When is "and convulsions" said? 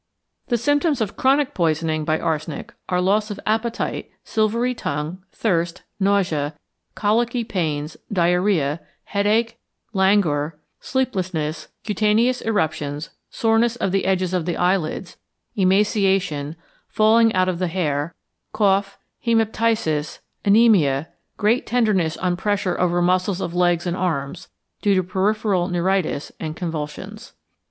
26.39-27.33